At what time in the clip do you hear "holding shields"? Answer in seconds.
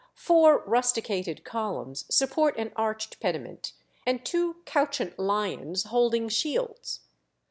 5.83-7.01